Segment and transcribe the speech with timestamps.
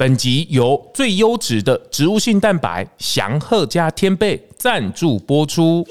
[0.00, 5.84] 本集由最优质的植物性蛋白祥鹤加天贝赞助播出。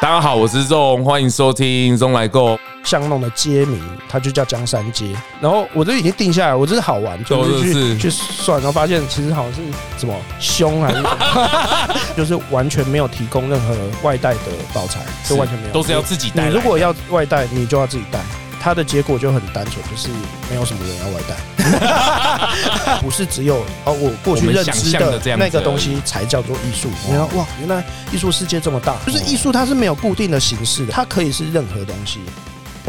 [0.00, 2.58] 大家好，我是 ZONG，欢迎收听 ZONG 来购。
[2.82, 5.14] 巷弄的街名，它就叫江山街。
[5.40, 9.60] 然后我都已经定下来，我这是好玩，就是去去算，然后发现其实好像是
[9.96, 14.40] 什么凶还是什么， 就是完全没有提供任何外带的
[14.74, 16.48] 包材，就完全没有，都是要自己带。
[16.48, 18.18] 你如果要外带，你就要自己带。
[18.66, 20.08] 它的结果就很单纯，就是
[20.50, 26.90] 没有什么人要外带， 不是只有哦，我过去认知的那个东西才叫做艺术。
[27.08, 32.18] 然后哇，原来艺术世界这么大，就是艺术它是没有固定的形式的，它可以是任何东西。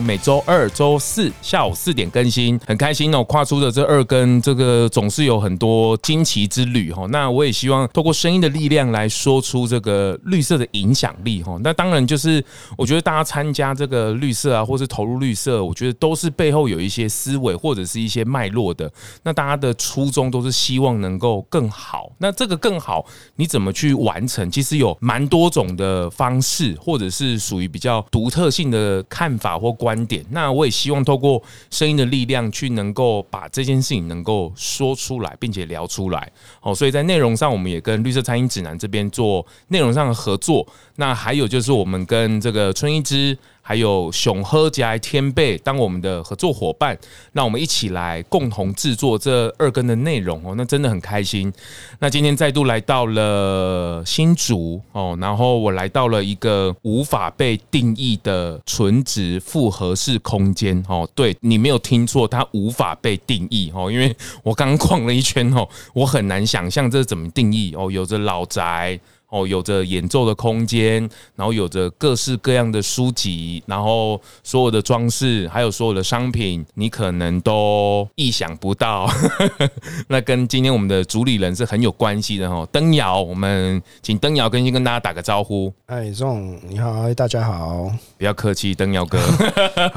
[0.01, 3.23] 每周二、周四下午四点更新，很开心哦！
[3.23, 7.05] 跨出的这二更，这个总是有很多惊奇之旅哈。
[7.09, 11.57] 那我也希望透过声音的力量来说出这个绿色的影响力哈。
[11.63, 12.43] 那当然就是，
[12.77, 18.91] 我觉得大家参加这个绿色啊，或是投入绿色，我觉得都是背后有一些思维或者是一些脉络的。
[19.23, 22.11] 那大家的初衷都是希望能够更好。
[22.19, 24.49] 那这个更好，你怎么去完成？
[24.49, 36.29] 其实有蛮多种的方式，或者是属于比较独特性的看法或观观点，那我也希望透过声音的力量，去能够把这件事情能够说出来，并且聊出来。
[36.59, 40.67] 好，所以在内容上，我们也跟绿色餐饮指南这边做内容上的合作。
[40.97, 43.37] 那还有就是我们跟这个春一枝。
[43.67, 46.97] 还有熊喝加天贝当我们的合作伙伴，
[47.33, 51.51] 那我们一起来共同制作这二更的内容哦，那真的很开心。
[51.99, 68.97] 那今天再度来到了新竹哦，然后我来到了一个无法被定义的纯质复合式空间哦，对，你没有听错，它无法被定义哦，因为我刚刚逛了一圈哦，我很难想象这怎么定义哦，有着老宅。
[69.29, 79.09] 哦，有着演奏的空间，然后有着各式各样的书籍，然后所有的装饰，还有所有的商品，你可能都意想不到。
[80.07, 82.67] 那跟今天我们的主理人是很有关系的哦。
[82.71, 85.73] 灯瑶，我们请灯瑶更新跟大家打个招呼。
[85.87, 89.19] 哎，宋你好，大家好，不要客气，灯耀哥。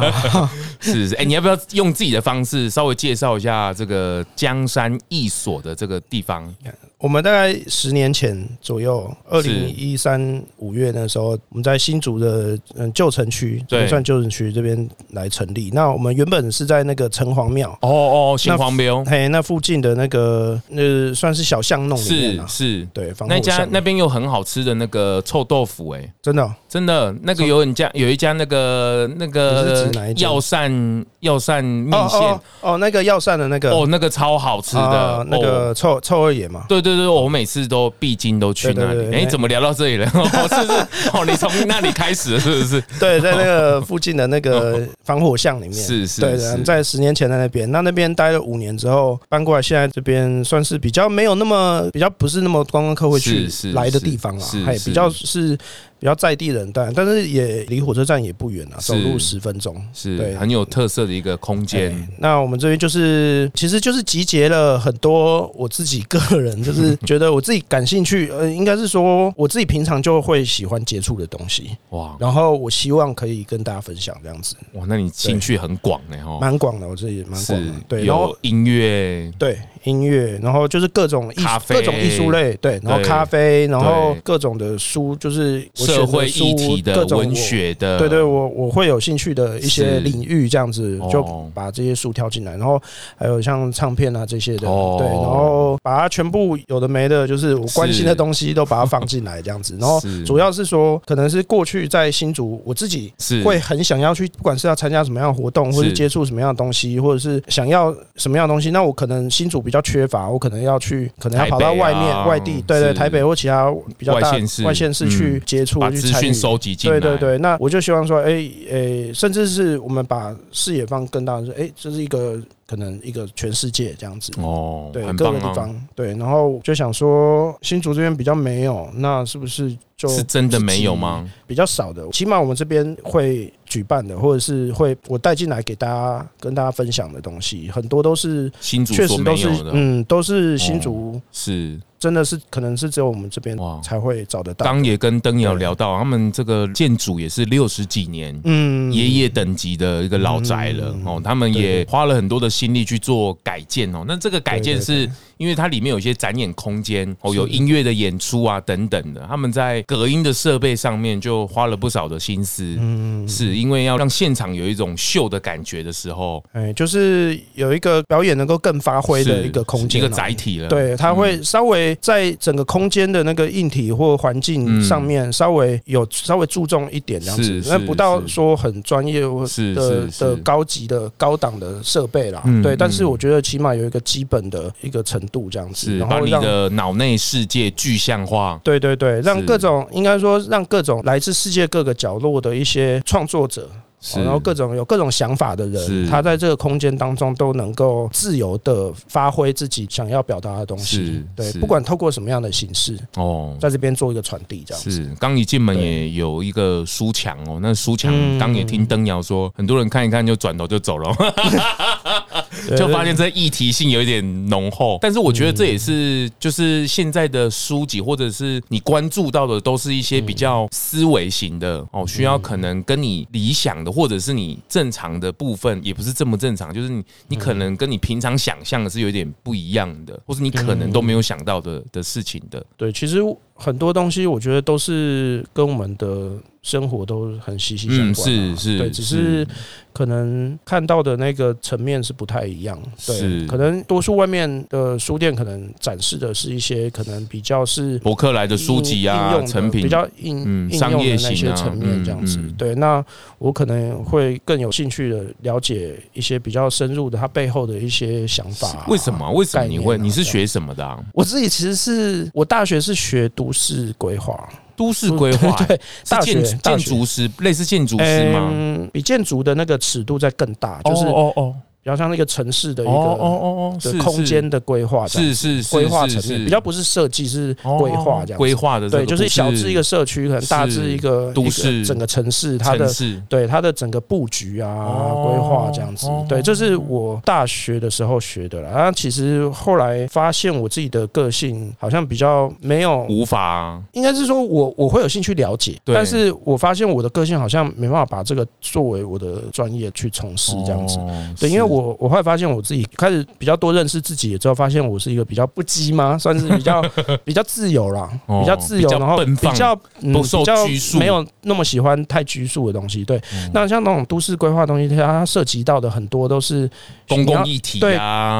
[0.81, 6.53] 是是，哎，你要不要用自己的方式稍微介绍一下这个江山艺所的这个地方？
[6.99, 15.71] 我们大概十年前左右，二零一三五月那时候，我们在新竹的嗯旧城区，对，算旧城区这边来成立。
[15.73, 30.71] 那我们原本是在那个城隍庙，哦哦，城隍庙，嘿，那附近的那个那算是小巷弄里面，是是，对，那家那边有很好吃的那个臭豆腐，哎，真的真的，那个有人家有一家那个那个药膳
[31.21, 32.21] 药膳面线，
[32.61, 36.91] 哦，那个药膳的那个，哦，那个超好吃的，那个臭臭二爷嘛，对对。
[37.01, 39.15] 对我每次都必经都去那里。
[39.15, 40.07] 哎，怎么聊到这里了？
[40.11, 40.73] 是不是？
[41.15, 42.83] 哦，你从那里开始了，是不是？
[42.99, 45.73] 对，在那个附近的那个防火巷里面。
[45.73, 46.21] 是是。
[46.21, 54.45] 对，在十年前在那边，那那边待了五年之后搬过来，现在这边算是比较没有那么比较不是那么观光客会去来的地方了。
[54.67, 55.57] 还比较是。
[56.01, 62.09] 比较在地人，但但是也离火车站也不远啊，走路十分钟，是对，很有特色的一个空间。
[62.19, 71.77] 那我们这边就是，其实就是集结了很多我自己个人， 就是觉得我自己感兴趣，呃，应该是说我自己平常就会喜欢接触的东西。
[71.91, 74.55] 哇，然后我希望可以跟大家分享这样子。
[74.75, 77.73] 哇，那你兴趣很广欸哦，蛮广的，我自己蛮广的。
[77.89, 79.59] 对，有音乐，对。
[79.85, 91.23] 音乐，然后就是各种艺术，各种艺术类，对，然后咖啡，然后各种的书，就是社会议题的、文学的，对对，我我会有兴趣的一些领域，这样子就
[91.55, 92.81] 把这些书挑进来，然后
[93.17, 94.67] 还有像唱片啊这些的，
[94.99, 103.13] 对，然后把它全部有的没的，就是我关心的东西都把它放进来这样子，然后主要是说，可能是过去在新竹，我自己
[103.45, 114.33] 会很想要去，不管是要参加什么样的活动，或者接触什么样的东西，或者是想要什么样的东西，那我可能新竹比较缺乏，我可能要去，可能要跑到外面、外地，对对，台北或其他比较大
[114.65, 116.99] 外县市去接触、去参与、收集进来。
[116.99, 122.41] 对对对，那我就希望说，哎哎，甚至是我们把视野放更大，说，哎，这是一个。
[122.71, 129.77] 可能一个全世界这样子哦，对，各个地方对，然后就想说新竹这边比较没有，那是不是
[130.09, 131.31] 就是真的没有吗？
[131.47, 144.65] 比较少的，起码我们这边会举办的，或者是会我带进来给大家跟大家分享的东西，很多都是新竹，确实都是嗯，都是新竹是真的是可能是只有我们这边才会找得到。
[144.65, 151.21] 刚也跟灯瑶聊到，他们这个建筑也是六十几年，嗯，爷爷等级的一个老宅了哦。
[151.23, 154.03] 他们也花了很多的心力去做改建哦。
[154.09, 159.21] 那这个改建是因为它里面有一些展演空间哦，有音乐的演出啊等等的。
[159.29, 170.69] 他们在隔音的设备上面就花了不少的心思，嗯，是因为要让现场有一种秀的感觉的时候，哎，就是有一个表演能够更发挥的一个空间，一个载体了。
[170.69, 182.43] 对，它会稍微在整个空间的那个硬体或环境上面稍微有稍微注重一点这样子，那不到说很专业或的的高级的高档的设备啦。
[182.63, 188.61] 对，但是我觉得起码有一个基本的一个程度这样子，然后把你的脑内世界具象化。
[188.63, 193.69] 对对对，让各种应该说让各种来自世界各个角落的一些创作者。
[194.15, 201.25] 然后各种有各种想法的人，他在这个空间当中都能够自由的发挥自己想要表达的东西。
[201.37, 204.91] 对，不管透过什么样的形式哦，在这边做一个传递，这样子。
[204.91, 211.15] 是，刚一进门也有一个书墙哦，那书墙刚也听灯瑶说，很多人看一看就转头就走了。
[212.77, 232.65] 就发现这议题性有一点浓厚，但是我觉得这也是就是现在的书籍或者是你关注到的都是一些比较思维型的哦，需要可能跟你理想的或者是你正常的部分也不是这么正常，就是你你可能跟你平常想象的是有点不一样的，或是你可能都没有想到的的事情的。
[232.77, 233.19] 对，其实
[233.61, 236.33] 很多东西我觉得都是跟我们的。
[236.63, 239.47] 生活都很息息相关，是是，对，只是
[239.95, 253.03] 可能看到的那个层面是不太一样，对，可能多数外面的书店可能展示的是一些可能比较是博客来的书籍啊，成品比较应商业的那些层面这样子，对，那
[253.39, 258.85] 我可能会更有兴趣的了解一些比较深入的它背后的一些想法。
[258.87, 259.31] 为什么？
[259.33, 259.97] 为什么你会？
[259.97, 261.03] 你是学什么的啊？
[261.15, 264.49] 我自己其实是我大学是学都市规划。
[264.77, 268.49] 都市规划， 对，大建建筑师，类似建筑师吗？
[268.51, 271.55] 嗯，比建筑的那个尺度再更大，就是哦哦。
[271.83, 278.87] 比较像那个城市的一个哦哦哦的空间的规划，是是规划层面，比较不是设计，是规划这样规划的。
[278.91, 282.87] 对，就是小至一个社区，可能大至一个都市，整个城市它的
[283.31, 286.07] 对它的整个布局啊规划这样子。
[286.29, 288.71] 对，这是我大学的时候学的啦。
[288.71, 300.99] 然后其实后来发现我自己的个性好像比较没有无法，应该是说我我会有兴趣了解，但是我发现我的个性好像没办法把这个作为我的专业去从事这样子。
[301.41, 301.70] 对，因为。
[301.71, 306.17] 我我会发现我自己开始比较多认识自己之后，发现我是一个比较不羁吗？
[306.21, 306.83] 算是比较
[307.25, 308.09] 比较自由啦，
[308.41, 309.75] 比较自由，然后比较
[310.13, 313.05] 不受拘束，没有那么喜欢太拘束的东西。
[313.05, 313.21] 对，
[313.53, 316.69] 那像那种都市规划东西，它涉及到的很多都是
[317.09, 317.99] 公共议题，对，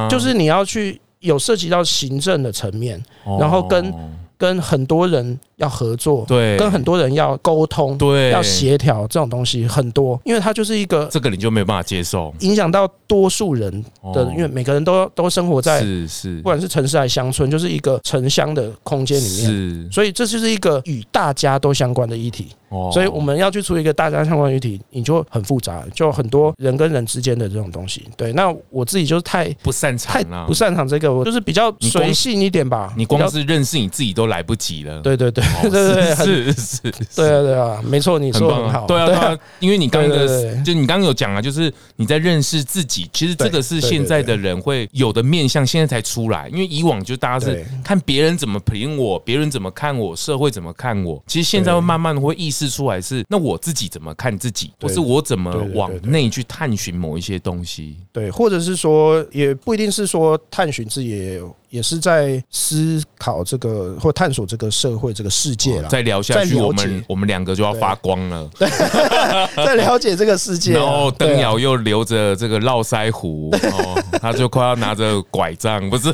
[0.09, 3.03] 就是你要去有涉及到行政的层面，
[3.39, 3.93] 然后跟
[4.41, 5.39] 跟很多人。
[5.61, 13.71] 要合作，对，跟很多人要沟通，对，要协调，这种东西很多，因为它就是一个这个你就没有办法接受，影响到多数人
[14.15, 35.45] 的，因为每个人都都生活在是是，不管是城市还是乡村，就是一个城乡的空间里面，是，所以这就是一个与大家都相关的议题，哦，所以我们要去处理一个大家相关的议题，你就很复杂，就很多人跟人之间的这种东西，对，那我自己就是太不擅长，太不擅长这个，我就是比较随性一点吧，你光是认识你自己都来不及了，对对对。
[35.63, 36.81] 对 对对，是是，
[37.15, 61.41] 对啊对啊，没错，你说的很好，对啊对啊，因为你刚刚的，就你刚刚有讲啊，就是你在认识自己，其实这个是现在的人会有的面相，现在才出来，因为以往就大家是看别人怎么评我，别人怎么看我，社会怎么看我，其实现在会慢慢的会意识出来是，那我自己怎么看自己，或是我怎么往内去探寻某一些东西，对，或者是说也不一定是说探寻自己
[61.71, 65.89] 也是在思考这个或探索这个社会这个世界了。
[65.89, 68.51] 再聊下去，我们我们两个就要发光了。
[69.57, 76.13] 在了解这个世界，然后邓瑶又留着这个络腮胡，哦，他就快要拿着拐杖，不是？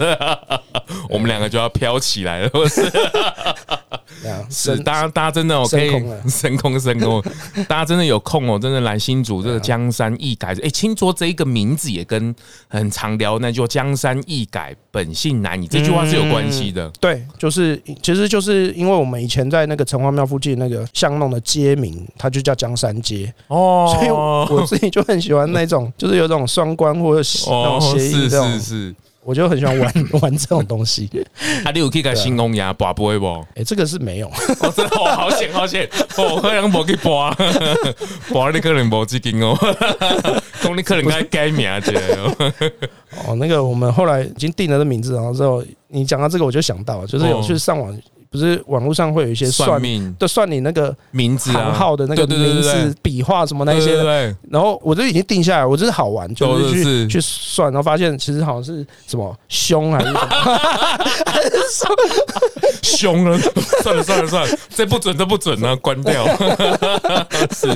[1.09, 2.83] 我们两个就要飘起来了，不是？
[4.51, 5.91] 是，大家大家真的哦，可以
[6.29, 7.23] 升空 升空，
[7.69, 10.49] 大家真的有空哦，真的来新竹这个江山易改。
[10.63, 12.35] 哎，听说这一个名字也跟
[12.69, 16.91] 很常聊那句“江山易改，本性难移”这句话是有关系的。
[17.01, 28.51] 对，就是其实就是因为我们以前在那个城隍庙附近那个巷弄的街名，它就叫江山街哦，所以我自己就很喜欢那种，就是有种双关或者那种谐音这种。
[28.53, 28.95] 是是是。
[29.26, 29.92] 我就很喜欢玩
[30.23, 31.11] 玩这种东西。
[31.64, 33.26] 啊，你有可以改新公牙拔不会不？
[33.56, 34.28] 哎，这个是没有。
[34.28, 35.88] 哦，真的好险好险！
[36.16, 37.30] 我，可能没去拔，
[38.33, 39.59] 拔你可能没资金哦。
[40.62, 41.92] 讲你可能该改名字。
[43.26, 47.97] 哦，那个我们后来已经定了这名字，然后之后你讲到这个，我就想到，就是有去上网。
[48.30, 60.21] 不是网络上会有一些算，算命，就算你那个名字、号的那个名字、笔画什么那些的，然后我就已经定下来，我就是好玩，就是去去算，然后发现其实好像是什么凶还是什么，
[61.26, 61.97] 还是什么
[62.83, 63.38] 凶了，
[63.83, 66.26] 算了算了算了，这不准这不准啊，关掉。
[67.54, 67.68] 是。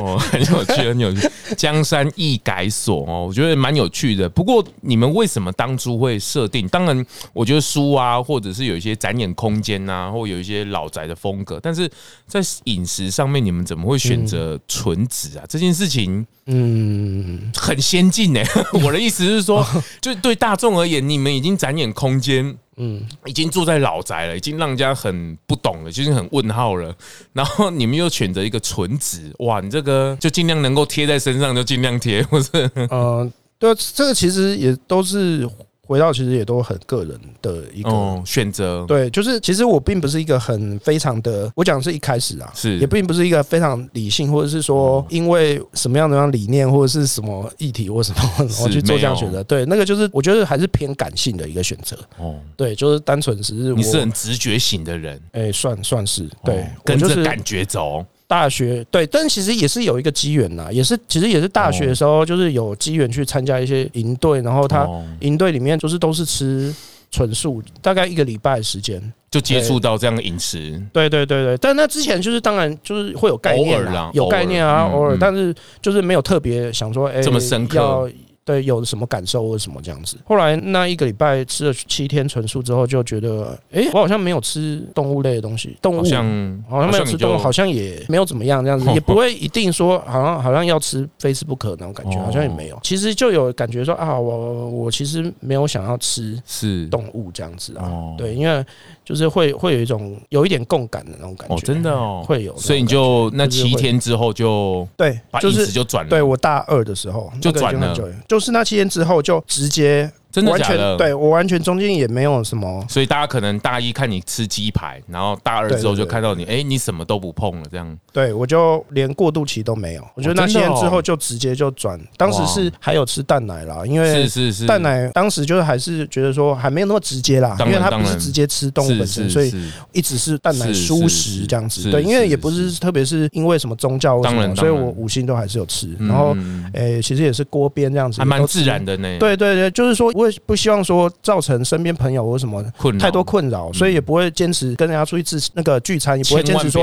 [0.00, 4.28] 哦，很有趣很有趣，江山易改所哦，我觉得蛮有趣的。
[4.28, 6.68] 不过你们为什么当初会设定？
[6.68, 11.90] 当然，我觉得书啊，或者是有一些展演空间然后有一些老宅的风格，但是
[12.26, 15.44] 在饮食上面，你们怎么会选择纯植啊？
[15.48, 18.40] 这件事情，嗯，很先进呢。
[18.84, 19.66] 我的意思是说，
[20.00, 26.94] 就对大众而言，你们已经展演空间，嗯，已经住在老宅了，已经让人家很不懂了，就是很问号了。
[27.32, 32.50] 然后你们又选择一个纯植，哇，你这个就尽量能够贴在身上就尽量贴，不是？
[32.90, 35.48] 呃，对，这个其实也都是。
[35.88, 42.78] 回到其实也都很个人的一个选择，对，就是其实我并不是一个很非常的，我讲的是一开始啊，是。
[42.78, 48.20] 也并不是一个非常理性，或者是说因为什么样的样理念或者是什么议题或什么，
[48.62, 58.04] 我去做这样选择，对，那个就是我觉得还是偏感性的一个选择，哦，对，就是单纯只是你是很直觉型的人，哎，算算是对，跟着感觉走。
[58.28, 64.86] 大学对，但其实也是有一个机缘呐，也是其实也是大学的时候，就是有机缘去参加一些营队，然后他
[65.20, 66.72] 营队里面就是都是吃
[67.10, 70.80] 纯素，大概一个礼拜的时间就接触到这样的饮食。
[70.92, 78.10] 对对对对，但那之前就是当然就是会有概念啦，有概念啊，偶尔，但是就是没有特别想说哎，这么深刻。
[78.48, 80.16] 对，有什么感受或什么这样子。
[80.24, 92.78] 后来那一个礼拜吃了七天纯素之后，就觉得，哎，我好像没有吃动物类的东西，动物好像，好像没有吃动物，好像也没有怎么样这样子，也不会一定说好像好像要吃非吃不可那种感觉，好像也没有。
[92.82, 96.86] 其实就有感觉说啊，我我其实没有想要吃是。
[96.88, 98.64] 动物这样子啊，对，因为。
[99.08, 106.10] 就是会会有一种有一点共感的那种感觉，哦，真的哦，会有，所以你就那七天之后就对，把意思就转了。
[106.10, 107.96] 对我大二的时候就转了，
[108.28, 110.12] 就是那七天之后就直接。
[110.30, 110.96] 真的假的？
[110.96, 117.98] 对我完全中间也没有什么，所以大家可能大一看你吃鸡排，然后大二之后就看到你，哎，你什么都不碰了，这样。
[118.12, 120.06] 对，我就连过渡期都没有。
[120.14, 129.52] 我觉得那些天之后就直接就转，当时是还有吃蛋奶啦，因为是是是蛋奶，当时就是还是觉得说还没有那么直接啦，因为它不是直接吃动物本身，所以
[129.92, 131.90] 一直是蛋奶蔬食这样子。
[131.90, 135.88] 对，因为也不是特别是因为什么宗教什么，所以我五星都还是有吃。
[135.98, 136.36] 然后，
[136.72, 139.16] 哎，其实也是锅边这样子，还蛮自然的呢。
[139.18, 141.08] 对对对，就是说我也不希望说。
[141.22, 142.64] 造成身边朋友或什么
[142.98, 146.82] 太多困扰，所以也不会坚持跟人家出去吃那个聚餐，也不会坚持说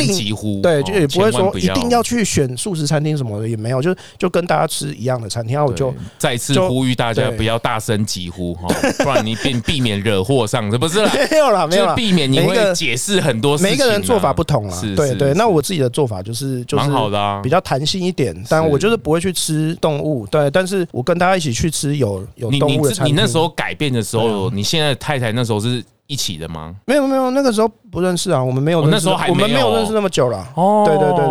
[0.00, 5.54] 一定对，就也不会说一定要去选素食餐厅什么的，也没有，就就跟大家吃一样的餐厅。
[5.54, 11.00] 然后我就再次呼吁大家不要大声疾呼哈，不然你避避免惹祸上，这不 是
[11.30, 13.72] 没有了，没有了，避免你会解释很多事情。
[13.72, 15.32] 每个人做法不同啊，对对。
[15.34, 23.14] 那我自己的做法就是就是好的啊，比较弹性一点，但我就是不会去吃动物，对，但是我跟大家一起去吃有有动物的餐厅。
[23.14, 23.46] 你那时候。
[23.56, 26.74] 改变的时候，你现在的太太那时候是一起的吗？
[26.84, 30.46] 没有没有，那个时候不认识啊，我们没有那时候还我们没有认识那么久了。
[30.54, 31.26] 哦，对对对对，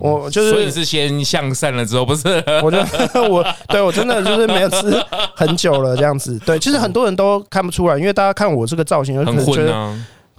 [0.00, 2.42] 我就是所以是先向善了之后，不是？
[2.62, 2.78] 我就
[3.28, 4.96] 我对我真的就是没有吃
[5.34, 6.38] 很久了这样子。
[6.46, 9.94] 对，其实很多人都看不出来，因为大家看我这个造型，很混啊。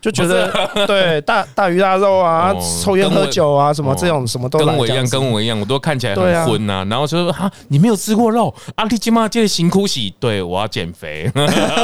[0.05, 0.51] 就觉得
[0.85, 6.85] 对大大鱼大肉啊，抽烟喝酒啊，什么这种什么都跟我一样，跟我一样，我都看起来很昏呐。
[6.87, 11.31] 然后就说哈，你没有吃过肉，阿弟今妈这个辛苦洗，对我要减肥。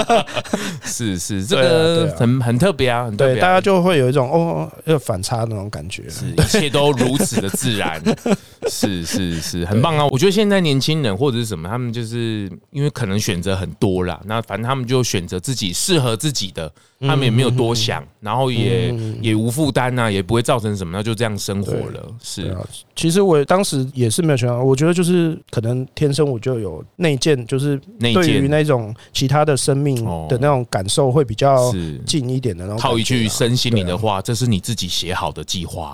[0.85, 3.37] 是是，这个很很特别啊，很特别。
[3.37, 7.99] 大家就会有一种哦，有反差那种感觉，是一切都如此的自然。
[8.69, 10.05] 是是是，很棒啊！
[10.11, 18.03] 我觉得现在年轻人或者是什么，他们就是因为可能选择很多啦，那反正他们就选择自己适合自己的，他们也没有多想。
[18.21, 22.07] 然后也也无负担呐，也不会造成什么，那就这样生活了。
[22.21, 22.61] 是啊，
[22.95, 29.95] 其实我当时也是没有想到，我觉得就是可能天生我就有内建，就是对于那种其他的生命
[30.27, 31.73] 的那种感受会比较
[32.05, 32.77] 近一点的那种。
[32.77, 35.91] 套一句身心灵的话，这是你自己写好的计划。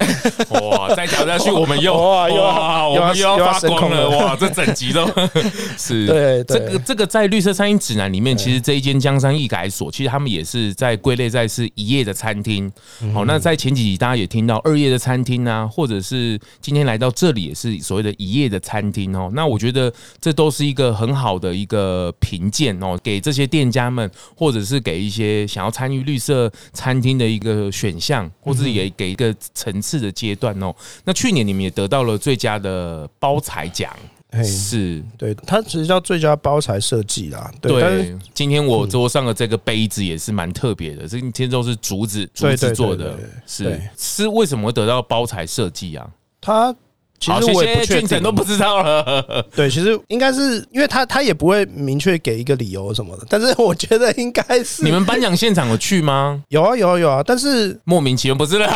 [0.49, 4.35] 哇，再讲下去我们又 哇又要发光了哇！
[4.35, 5.07] 这整集都
[5.79, 12.17] 是对这个这个在绿色餐饮指南里面，其实这一间江山易改所，其实他们也是在归类在是一夜的。
[12.17, 12.71] 餐厅，
[13.13, 19.29] 好，那在前几集大家也听到二夜的餐厅啊，或者是今天来到这里也是所谓的一夜的餐厅哦。
[19.35, 30.73] 那我觉得这都是一个很好的一个评鉴哦，给这些店家们，或者是给一些想要参与绿色餐厅的一个选项，或者也给一个层次的阶段哦。
[31.05, 33.95] 那去年你们也得到了最佳的包材奖。
[34.43, 37.51] 是对，它其实叫最佳包材设计啦。
[37.61, 46.07] 对，但是今天我桌上的这个杯子也是蛮特别的，这天都是竹子竹子做的，是是为什么会得到包材设计啊？
[46.41, 46.75] 它。
[47.19, 49.43] 其实我也不确定，都不知道了。
[49.55, 54.83] 对，其实应该是因为他他也不会明确给一个理由什么的，但是我觉得应该是。
[54.83, 56.43] 你们颁奖现场有去吗？
[56.49, 58.71] 有啊有啊有啊，但是莫名其妙不是了。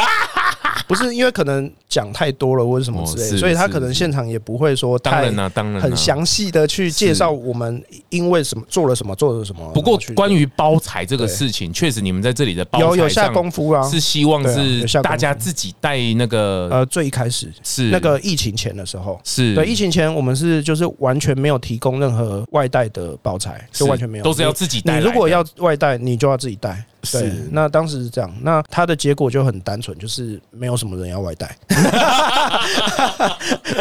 [0.87, 5.31] 不是因为可能讲太多了或者什么之类的，所以他可能现场也不会说太
[5.79, 9.69] 很详细的去介绍我们因为什么做了什么做了什么。
[9.73, 17.89] 不过关于包材这个事情，确实你们在这里的包材有有下功夫啊，是希望是大家自己带那个呃最一开始是。
[17.89, 19.19] 那个疫情前的时候。
[19.23, 19.55] 是。
[19.55, 24.23] 对疫情前我们是就是完全没有提供任何外带的包材，就完全没有。
[24.23, 24.99] 都是要自己带。
[24.99, 26.83] 你如果要外带，你就要自己带。
[27.11, 31.57] 对，那当时是这样，那他的结果就很单纯，就是没有什么人要外带。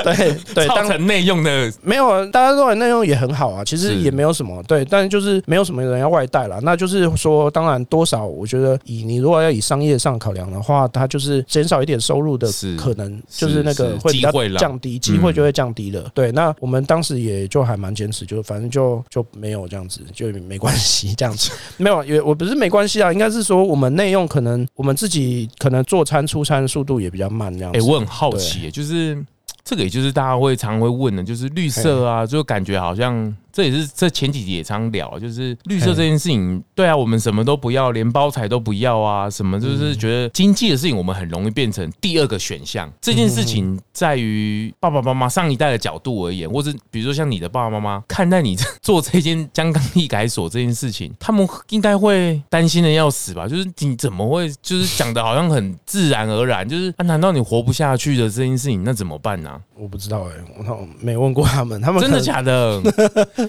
[0.05, 4.63] 对对，当成内用的没有，大家都内用也很好啊，其实也没有什么。
[4.65, 6.61] 对，但是就是没有什么人要外带了。
[6.63, 12.49] 那就是说，当然多少，我觉得以你如果要以商业上考量的话，它就是减少一点收入的
[12.79, 16.11] 可能，就是那个会比较降低，机会就会降低了。
[16.15, 21.51] 对，那我们当时也就还蛮坚持，就反正就就没有这样子，就没关系这样子。
[21.77, 23.10] 没有，也我不是没关系啊。
[23.13, 27.79] 应该是说，我们内用可能我们自己可能做餐出餐速度也比较慢，这样子。
[27.79, 29.23] 哎，我很好奇，就是
[29.65, 33.35] 这个，也就是大家会常会问的，就是绿色啊，就感觉好像。
[33.53, 36.63] 这也是这前几集也常聊，就是绿色这件事情。
[36.75, 42.91] 对啊，我们什么都不要，连包材都不要啊，什么就是觉得经济的事情，我们很容易变成第二个选项。
[43.01, 53.47] 这件事情在于爸爸妈妈上一代的角度而言，或者比如说像你的爸爸妈妈看待你做这间江冈力改所这件事情，他们应该会担心的要死吧？
[53.47, 56.69] 就是你怎么会就是讲的好像很自然而然？
[56.69, 59.61] 就是啊，难道你活不下去的这件事情，那怎么办呢？
[59.77, 62.81] 我不知道哎，我没问过他们，他们真的假的？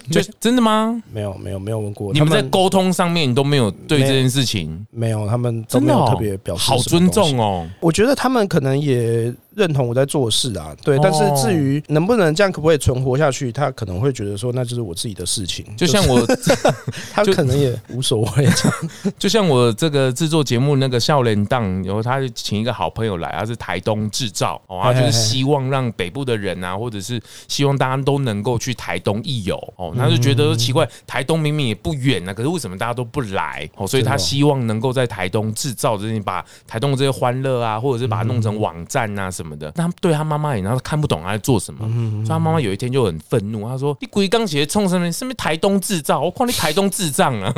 [0.10, 1.02] 就真的吗？
[1.12, 2.14] 没有，没有，没有问过。
[2.14, 7.70] 你们在沟通上面都没有对这件事情没有，他们都没有特别表示好尊重哦。
[7.80, 9.34] 我觉得他们可能也。
[9.56, 15.66] 认同我在做事啊，对，但是至于能不能这样，可不可以存活下去，他可能会觉得说，那就是我自己的事情。
[15.76, 16.26] 就像我，
[17.12, 18.48] 他可能也无所谓。
[19.20, 33.70] 就像我这个制作节目那个笑脸档，然后他就请一个好朋友来，他是台东制造，哦，他就是希望让北部的人啊，或者是希望大家都能够去台东一游，哦，他就觉得奇怪，台东明明也不远啊，可是为什么大家都不来？
[33.76, 39.30] 哦，所以他希望能够在台东制造这些，把台东这些欢乐啊，或者是把它弄成网站啊。
[39.42, 45.12] 什么的，那他对他妈妈也，然后看不懂他在做什么，所以他妈妈有一天就很愤怒，他说：“你鬼刚写冲什么？
[45.12, 46.24] 是不是台东智障？
[46.24, 47.52] 我靠你台东智障啊！”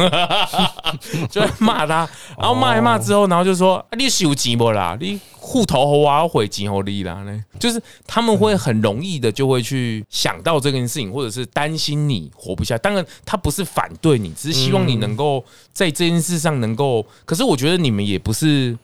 [1.29, 4.97] 就骂他，然后骂一骂之后，然后就说：“你收钱不啦？
[4.99, 12.77] 你户头和我毁钱给你啦呢？”就是他们会很容易的就会去想到这件事情，或者是担心你活不下。
[12.77, 15.43] 当然，他不是反对你，只是希望你能够
[15.73, 17.05] 在这件事上能够。
[17.25, 18.77] 可是我觉得你们也不是。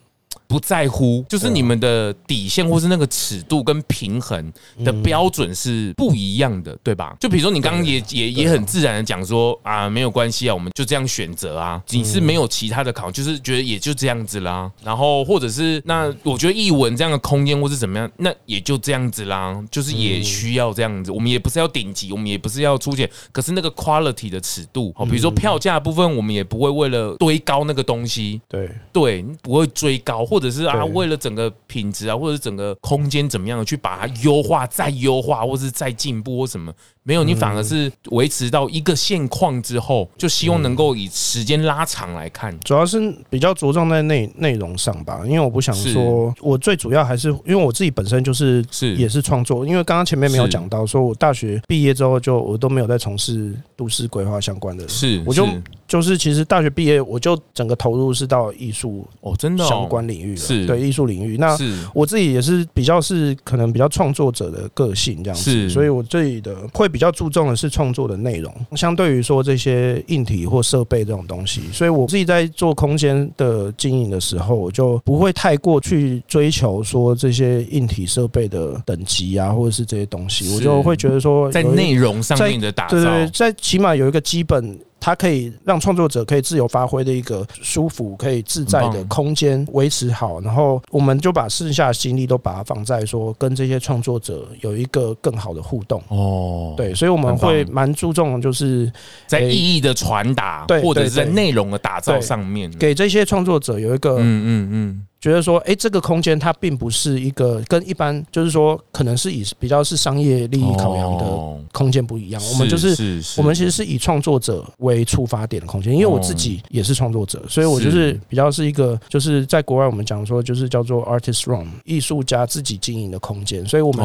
[0.46, 4.52] 不在乎，就是你们的底线或是那个尺度跟平衡
[4.84, 7.16] 的标准是不一样的，对吧？
[7.20, 14.70] 就比如说你刚刚也也也很自然的讲说啊，没有关系啊，我们就这样选择啊，你是没有其他的考，就是觉得也就这样子啦。
[14.82, 21.12] 然后或者是那我觉得译文这样的空间或是怎么样，那也就这样子啦，就是也需要这样子。
[21.12, 28.68] 我们也不是要顶级，我们也不是要出钱，可是那个 quality 的尺度，好，比如说票价部分，我们也不会为了堆高那个东西，对。
[28.92, 30.40] 对，不会追高或。
[30.40, 36.72] 或者是啊，为了整个品质啊，或者是整个空间怎么样去把它优化、再优化，或者是再进步或什么？
[37.02, 42.56] 没有，你反而是维持到一个现况之后，就希望能够以时间拉长来看。
[42.60, 49.00] 主要是比较着重在内内容上吧，因为我不想说，我最主要还是因为我自己本身就是是。
[49.00, 55.48] 也是创作，因为刚刚前面没有讲到，说我大学毕业之后就我都没有在从事都市规划相关的，是我就
[55.88, 60.66] 就是其实大学毕业我就整个投入是到艺术哦，真的相关领域了，是。
[60.66, 61.38] 对艺术领域。
[61.38, 61.56] 那
[61.94, 84.78] 我自己也是比较是可能比较创作者的个性这样子，所以我自己的会比较注重的是创作的内容，相对于说这些硬体或设备这种东西，所以我自己在做空间的经营的时候，我就不会太过去追求说这些硬体设备的等级啊，或者是这些东西，我就会觉得说在内容上面的打造，对对，在起码有一个基本。
[85.00, 96.02] 它可以让创作者可以自由发挥的一个舒服、可以自在的空间维持好，然后我们就把剩下的心力都把它放在说跟这些创作者有一个更好的互动。
[96.08, 96.74] 哦。
[96.76, 98.92] 对，所以我们会蛮注重就是
[99.26, 111.24] 在意义的传达，对，或者是在内容的打造上面，给这些创作者有一个嗯嗯嗯觉得说，哎，这个空间它并不是一个跟一般就是说可能是以比较是商业利益考量的
[111.72, 112.40] 空间不一样。
[112.52, 124.02] 我们就是我们其实是以创作者为出发点的空间，因为我自己也是创作者，所以我就是比较是一个就是在国外我们讲说就是叫做 artist room 艺术家自己经营的空间，所以我们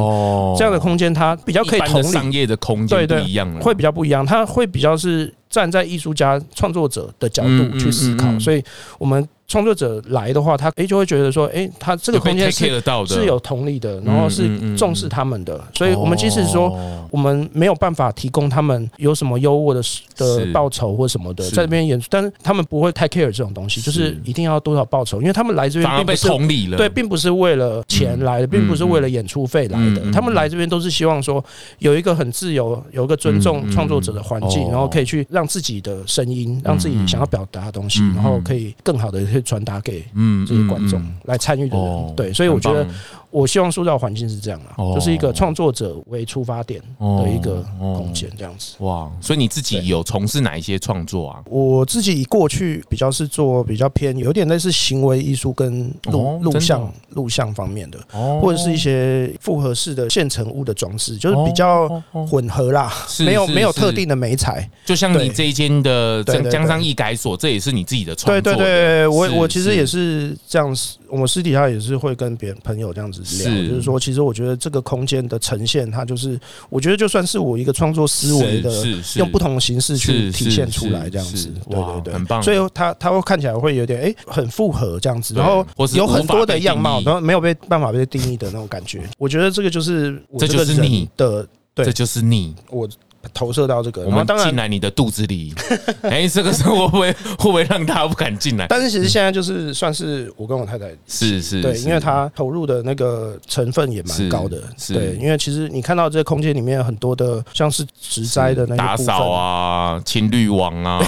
[0.58, 2.12] 这样的空间它比较可以同理。
[2.12, 8.62] 商业的空间不一样，会比较不一样，它会比较是站在艺术家创作者的角度去思考，所以
[9.00, 9.26] 我们。
[9.48, 16.76] 创作者来的话，他诶就会觉得说，诶，他这个空间是是有同理的，然后是重视他们的，所以我们即使说
[17.12, 19.82] 我们没有办法提供他们有什么优渥的
[20.16, 31.44] 的报酬或什么的，在这边演出，但是他们不会太 care 这种东西，就是一定要多少报酬，因为他们来这边并不是同理了，对，并不是为了钱来的，并不是为了演出费来的，他们来这边都是希望说
[31.78, 39.35] 有一个很自由、有一个尊重创作者的环境，然后可以去让自己的声音，让自己想要表达的东西，然后可以更好的。
[39.36, 42.88] 可以传达给嗯这些观众来参与的人，对，所以我觉得。
[43.36, 48.76] 我希望塑造环境是这样啊，就是一个创作者为出发点的一个空间，这样子。
[48.80, 51.44] 哇，所以你自己有从事哪一些创作啊？
[51.50, 58.00] 我自己过去比较是做比较偏有点类似行为艺术跟录录像录像方面的，
[58.40, 61.90] 或者是一些复合式的现成物的装饰，就是比较
[62.30, 64.70] 混合啦，没有没有特定的媒材。
[64.86, 68.54] 就像你这一间的江江上艺改所，这也是你自己的创作。
[68.54, 73.25] 对对对，我我其实也是这样子，我私底下也是会跟别人朋友这样子。
[73.26, 78.72] 是，就是说，其实我觉得这个空间的呈现，它就是，我觉得就算是我一个创作思维的，
[79.16, 82.44] 用不同的形式去体现出来这样子，对对对，很棒。
[82.44, 89.02] 所以它它会看起来会有点哎，很复合这样子，然后有很多的样貌，然后没有被办法被定义的那种感觉。
[89.18, 91.10] 我觉得这个就是，这就是你。
[91.18, 92.54] 的，对，这就是你。
[92.70, 92.88] 我。
[93.34, 95.54] 投射到这个，我们当然进来你的肚子里，
[96.04, 98.68] 哎，这个时候会不会会不会让大家不敢进来？
[98.68, 111.02] 但是其实现在就是算是我跟我太太是是对，因为他投入的那个成分也蛮高的，对，因为其实你看到这个空间里面有很多的像是植栽的那打扫啊、清滤网啊、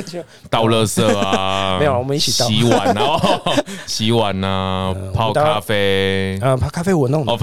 [0.50, 3.20] 倒垃圾啊， 没有，我们一起洗碗啊、
[3.86, 7.36] 洗碗啊、泡咖啡，呃，泡咖啡我弄的，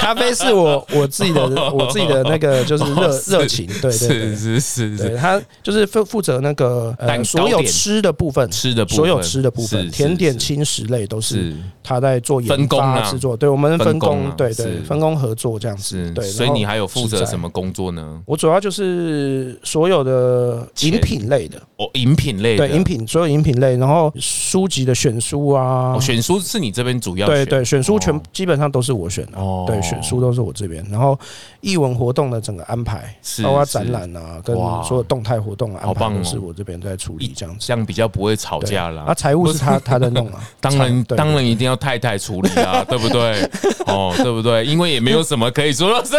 [0.00, 3.15] 咖啡是我我自己的我自己的那个就是热。
[3.26, 8.96] 热情，对对对，是是是，他就是负负责那个呃所有吃的部分，吃的部分。
[8.96, 13.36] 所有吃的部分，甜点、轻食类都是他在做研发制作。
[13.36, 16.10] 对，我们分工，对对，分工合作这样子。
[16.12, 18.20] 对，所以你还有负责什么工作呢？
[18.26, 21.56] 我主要就是所有的饮品类的。
[21.76, 27.82] 哦，饮品类对饮品所有饮品类，然后书籍的选书啊，选书是你这边主要对对，选。
[27.86, 31.16] 书全基本上都是我选的哦，对，选书都是我这边，然后
[31.60, 33.05] 译文活动的整个安排。
[33.42, 39.04] 包括展览啊，跟所有动态活动啊，安排都是我这边在处理，这样子，这样比较不会吵架啦。
[39.06, 43.42] 啊，财务是他 他在弄啊， 当然当然一定要太太处理啊， 对不对？
[43.86, 44.64] 哦，对不对？
[44.64, 46.16] 因为也没有什么可以说的，是。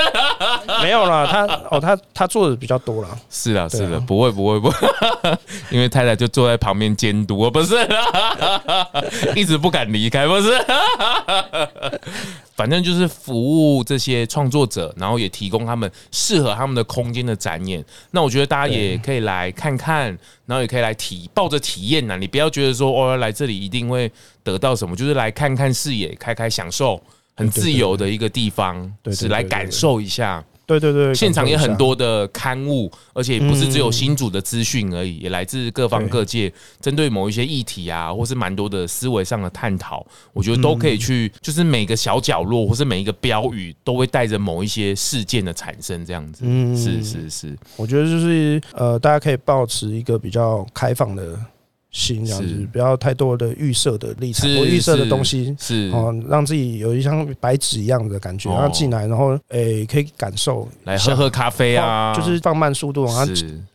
[0.82, 3.18] 没有啦，他哦，他他做的比较多了。
[3.30, 4.88] 是啊，是的，不会不会不会，
[5.72, 7.76] 因为太太就坐在旁边监督，不是，
[9.36, 10.52] 一直不敢离开，不是。
[12.56, 13.36] 反正就是服
[13.78, 17.84] 务这些创作者，然后也提供他们适合他们的空间的展演。
[18.12, 22.16] 那我觉得大家也可以来看看，然后也可以来体抱着体验呐。
[22.16, 24.10] 你不要觉得说哦，来这里一定会
[24.44, 27.02] 得到什么，就是来看看视野，开开享受，
[27.36, 30.44] 很自由的一个地方，是来感受一下。
[30.68, 36.52] 对对对，现场也很多的刊物，而且不是只有新主的资讯而已，也来自各方各界，
[36.82, 46.44] 针对某一些议题啊，或是蛮多的思维上的探讨，我觉得都可以去，就是每个小角落或是每一个标语，都会带着某一些事件的产生，这样子。
[46.46, 51.40] 嗯，是是是，我觉得就是呃，大家可以保持一个比较开放的。
[51.92, 63.26] 心这样子，不要太多的预设的立场，我预设的东西是哦，让自己有一像白纸一样的感觉，然后进来，然后诶可以感受，来喝喝咖啡啊，就是放慢速度，然后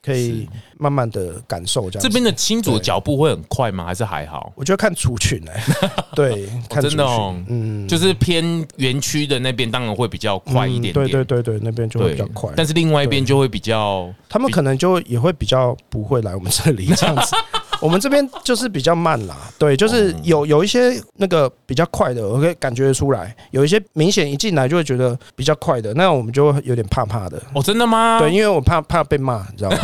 [0.03, 0.48] 可以
[0.79, 2.03] 慢慢的感受这样。
[2.03, 3.85] 这边的新竹脚步会很快吗？
[3.85, 4.53] 还是还好？
[4.55, 5.62] 我觉得看族群哎，
[6.14, 8.44] 对，真的哦，嗯，就是偏
[8.77, 17.35] 园区的那边当然会比较快一点点，对对对对，那边就会比较快，但是另外一边就会比较，他们可能就也会比较不会来我们这里这样子。
[17.83, 27.42] 我们这边就是比较慢啦，对，就是有有一些那个比较快的，我可以感觉得出来；有一些明显一进来就会觉得比较快的，那我们就会有点怕怕的。
[27.53, 28.21] 哦，真的吗？
[28.21, 29.79] 对，因为我怕怕被骂，你知道吗？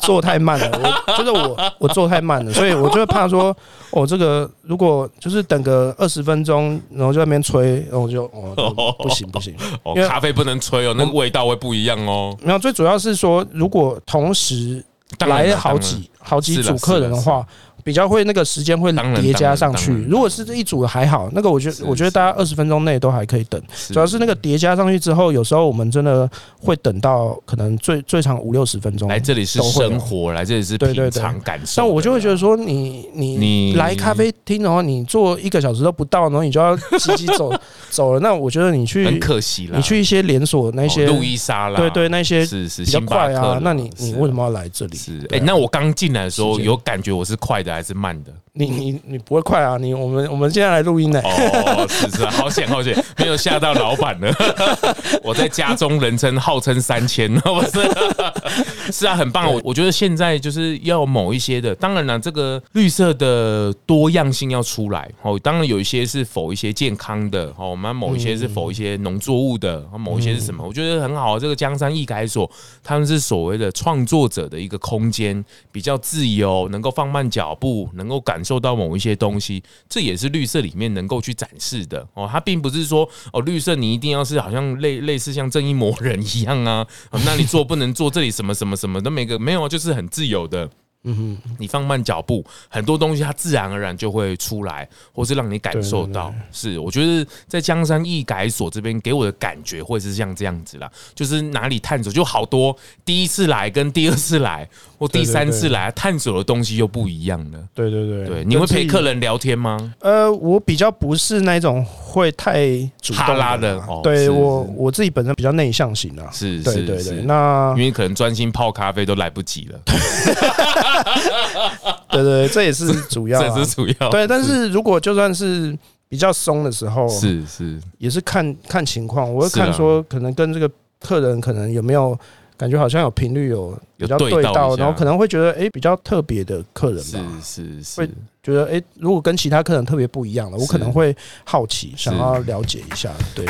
[0.00, 0.70] 做太慢了，
[1.06, 3.56] 我就是我我做太慢了，所以我就会怕说，
[3.90, 9.54] 哦，这个如果就是等个二十分钟，然后就在那边吹，然后我就哦不行不行，
[10.08, 12.36] 咖啡不能吹哦，那个味道会不一样哦。
[12.40, 14.84] 没有，最主要是说，如果同时
[15.26, 17.46] 来好几好几组客人的话，
[17.86, 19.92] 比较会那个时间会叠加上去。
[20.08, 23.62] 如果是这一组的还好，那个我觉得我觉得大家二十分钟内都还可以等。
[23.92, 29.08] 主要是那个叠加上去之后，有时候我们真的会等到可能最最长五六十分钟。
[29.08, 31.80] 来这里是生活，来这里是品尝感受。
[31.80, 37.52] 但我就会觉得说，你你你来咖啡厅的话，你坐一个小时都不到，然后你就要急急走
[37.90, 38.18] 走了。
[38.18, 39.76] 那我觉得你去很可惜了。
[39.76, 43.60] 你去一些连锁那些路易莎啦，对对，那些是是比较快啊。
[43.62, 44.96] 那你你为什么要来这里？
[44.96, 48.32] 是哎，那我刚进来的时候有感觉我是快的还是慢的？
[48.58, 49.76] 你你你不会快啊！
[49.78, 51.20] 你我们我们现在来录音呢。
[51.22, 54.32] 哦，是是，好险好险，没有吓到老板呢。
[55.22, 58.90] 我在家中人称号称三千， 不是？
[58.90, 59.52] 是啊，很棒。
[59.52, 65.38] 我我觉得现在就是要某一些的，当然了，这个绿色的多样性要出来哦。
[65.42, 70.64] 当然有一些是否一些健康的哦，我们某一些是否一些农作物的，某一些是什么？
[70.66, 71.38] 我觉得很好。
[71.38, 72.50] 这个江山易改所，
[72.82, 78.42] 他们是所谓的创作者的一个空间，比较自由，能够放慢脚步，能够感。
[78.46, 82.28] 受到某一些东西，这也是绿色里面能够去展示的哦。
[82.30, 86.86] 它并不是说哦，绿色你一定要是好像类类似像正义魔人一样啊，
[87.24, 90.70] 那你做不能做这里什么什么什么都没个没有，就是很自由的。
[91.08, 96.34] 嗯哼，你放慢脚步，很多东西它自然而然就会出来，或是让你感受到。
[96.50, 107.68] 是，我觉得在江山易改所这边给我的感觉会是像这样子啦，就是哪里探索就好多，第一次来跟第二次来或第三次来探索的东西又不一样了。
[107.72, 109.94] 对对对，对，你会陪客人聊天吗？
[110.00, 111.86] 呃，我比较不是那种
[112.20, 112.66] 会太
[113.00, 116.30] 主动拉的，对我我自己本身比较内向型啊。
[116.32, 119.78] 是，是，对对对，那因为可能专心泡咖啡都来不及了。
[122.10, 124.10] 对对，这也是主要，这是主要。
[124.10, 125.76] 对，但是如果就算是
[126.08, 129.32] 比较松的时候，是是，也是看看情况。
[129.32, 132.18] 我会看说，可能跟这个客人可能有没有
[132.56, 138.08] 感觉，好像有频率有比较对到，然后可能会觉得哎，比较特别的客人吧，是是是，会
[138.42, 141.14] 觉得哎，如果跟其他客人特别不一样的，我可能会
[141.44, 143.10] 好奇，想要了解一下。
[143.34, 143.44] 对，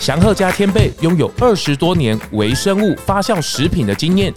[0.00, 4.32] 祥鹤家天贝拥有二十多年微生物发酵食品的经验。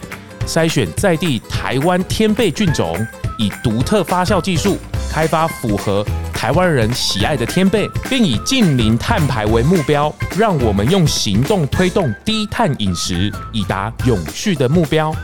[0.48, 2.96] 筛选在地台湾天贝菌种，
[3.38, 4.78] 以独特发酵技术
[5.10, 15.16] 开发符合台湾人喜爱的天贝，并以近零碳排为目标，让我们用行动推动低碳饮食，以达永续的目标。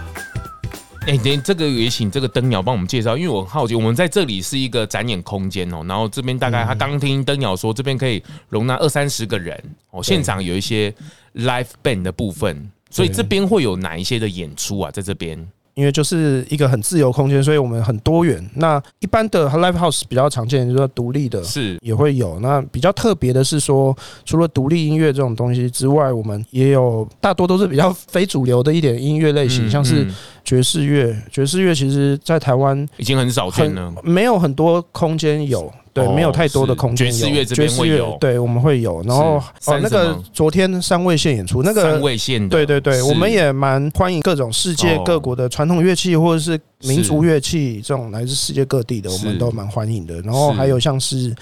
[1.08, 9.58] 哎，这个也请这个灯鸟帮我们介绍，因为我很好奇，我们在这里是一个展演空间哦，然后这边大概他刚听灯鸟说，这边可以容纳二三十个人
[9.92, 10.94] 哦，现场有一些
[11.36, 12.70] live band 的部分。
[12.90, 14.90] 所以这边会有哪一些的演出啊？
[14.92, 15.38] 在这边，
[15.74, 18.44] 因为就是一个很自由空间，所以我们很多元。
[18.56, 22.40] 那一般的 live house 比较常见，就是说独立的，是也会有。
[22.40, 23.96] 那比较特别的是说，
[24.26, 30.08] 除了独立音乐这种东西之外，我们也有大多都是比较非主流的一点音乐类型，像是
[30.44, 31.16] 爵士乐。
[31.32, 35.72] 爵士乐其实，在台湾已经很少见了，没有很多空间有。
[36.06, 37.12] 对，没有太多的空间。
[37.12, 39.02] 爵士乐这边会有，对，我们会有。
[39.04, 50.22] 然后哦，那个昨天三位线演出，那个三位线，对对对，我们也蛮欢迎各种世界各国的传统乐器或者是民族乐器，这种来自世界各地的，我们都蛮欢迎的。
[50.22, 51.36] 然后还有像是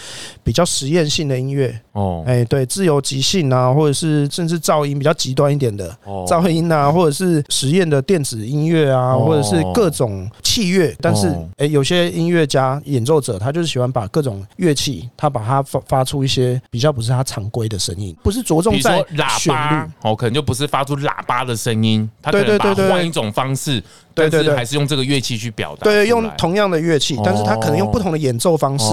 [0.43, 5.95] 比较实验性的音乐，哦，哎，对，自由即兴啊，或者是甚至噪音比较极端一点的
[6.27, 10.95] 噪音啊，或者是实验的电子音乐啊，或者是各种器乐。
[11.01, 28.85] 但是，哎，有些音乐家演奏者他就是喜欢把各种乐器，他把它发发出一些比较不是他常规的声音，不是着重在喇叭哦，可能就不是发出喇叭的声音，他可能把换一种方式，对对对，还是用这个乐器去表达，对，用同样的乐器，但是他可能用不同的演奏方式，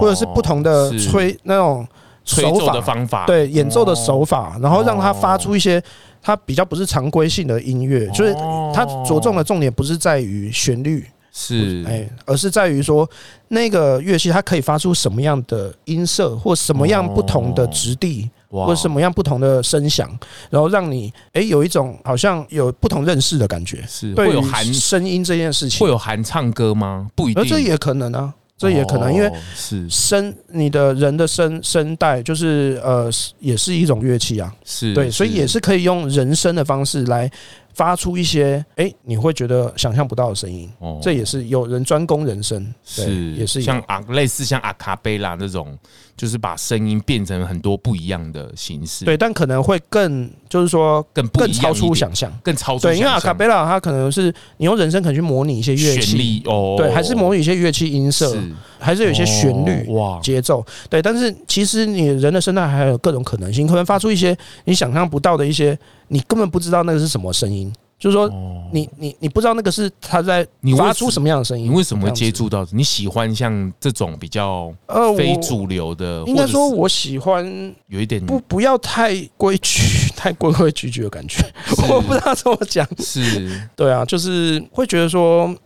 [0.00, 1.86] 或者是不同的吹那种
[2.24, 2.72] 手法。
[2.72, 5.82] 的方法，对，演奏的手法，然后让他发出一些
[6.22, 8.32] 他比较不是常规性的音乐，就是
[8.72, 11.04] 他着重的重点不是在于旋律。
[11.36, 13.08] 是，哎，而是在于说，
[13.48, 20.08] 那个乐器它可以发出什么样的音色，或什么样不同的质地，或什么样不同的声响，
[20.50, 23.84] 然后让你哎有一种好像有不同认识的感觉。
[23.88, 27.08] 是，会有含声音这件事情，会有含唱歌吗？
[27.14, 29.88] 不一定，这也可能啊，这也可能，因为是。
[29.90, 37.30] 声，你的人的声声带就是呃，也是一种乐器啊，是对，所以也是可以用人声的方式来。
[37.76, 45.76] 发出一些哎，你会觉得想象不到的声音，哦，这也是有人专攻人声，是也是像啊，类似像阿卡贝拉那种，
[46.16, 58.36] 就是把声音变成很多不一样的形式，对，但可能会更就是说更更超出想象，更超出对，因为阿卡贝拉它可能是你用人声可能去模拟一些乐器哦，对，还是模拟一些乐器音色，
[58.78, 60.20] 还是有一些旋律哇。
[60.20, 65.78] 节奏，对，但是其实你人的声带还有各种可能性，可能发出一些你想象不到的一些。
[66.08, 67.72] 你根本不知道那个是什么声音，
[68.04, 68.28] 就是说
[68.70, 71.70] 你你你不知道那个是他在发出什么样的声音？
[71.70, 72.66] 你为什么会接触到？
[72.70, 76.22] 你喜欢像这种比较呃非主流的？
[76.26, 79.80] 应该说我喜欢有一点不不要太规矩、
[80.14, 81.42] 太规规矩矩的感觉。
[81.88, 82.86] 我不知道怎么讲。
[82.98, 85.56] 是对啊，就是会觉得说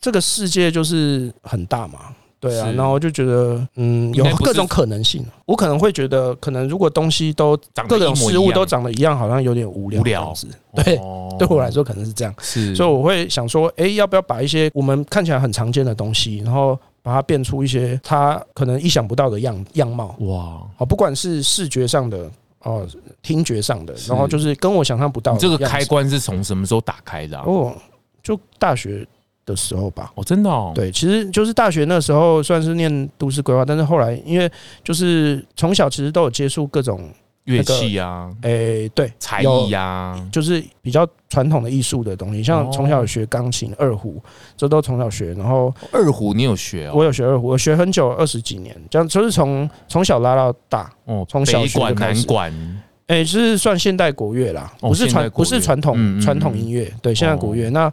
[0.00, 2.14] 这个世界就是很大嘛。
[2.48, 5.24] 对啊，然后我就觉得，嗯，有各种可能性。
[5.46, 10.00] 我可能会觉得，可能如果东西都各种事物都长得一样，好像有点无聊。
[10.00, 10.34] 无聊，
[10.74, 11.00] 对，
[11.38, 12.34] 对我来说可能是这样。
[12.38, 20.14] 是，所以我会想说，哎，要不要把一些我们看起来很常见的东西，然后把它变出一些它可能意想不到的样样貌。
[20.20, 22.30] 哇，好，不管是视觉上的
[22.60, 22.86] 哦，
[23.22, 25.36] 听觉上的，然后就是跟我想象不到。
[25.36, 27.38] 这个开关是从什么时候打开的？
[27.38, 27.74] 哦，
[28.22, 29.06] 就大学。
[29.46, 34.50] 的时候吧，哦，真的哦，对，其实就是大学那时候算是念都市规划，但是后来因为
[34.82, 37.10] 就是从小其实都有接触各种
[37.44, 44.18] 乐器啊，诶，对，才艺呀，就是比较传统的艺术的东西，像从小学钢琴、二胡，
[44.56, 45.34] 这都从小学。
[45.34, 46.90] 然后二胡你有学？
[46.94, 50.90] 我有学二胡，我学很久，二十几年，这样就是从从小拉到大。
[51.04, 57.92] 哦，从小学管南管，诶，就是算现代国乐啦，不是传不是传统传统音乐，对，现代国乐那。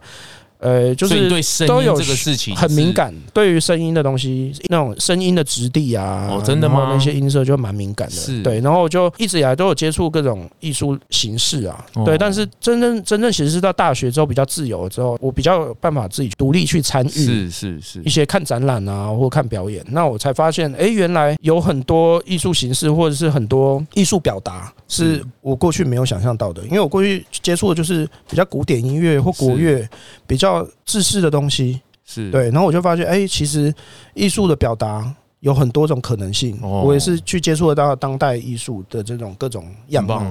[0.62, 1.28] 呃，就是
[1.66, 6.88] 都有这个事情很敏感，对于声音的东西，那种声音的质地啊，哦，真的吗？
[6.88, 8.60] 那些音色就蛮敏感的，对。
[8.60, 12.16] 然后就一直以来都有接触各种艺术形式啊，对。
[12.16, 26.62] 但是真正真正其实是到大学之后比较自由之后，我比较有办法自己独立去参与，是是是，一些看展览啊，或看表演，那我才发现，哎，原来有很多艺术形式或者是很多艺术表达，是我过去没有想象到的。
[26.64, 29.88] 因为我过去接触的就是比较古典音乐或国乐，
[30.26, 30.66] 比较。
[30.84, 33.72] 自式的东西是对，然后我就发现，哎，其实
[34.12, 36.60] 艺术的表达有很多种可能性。
[36.60, 40.22] 我也是去接触得到当代艺术的这种各种样貌，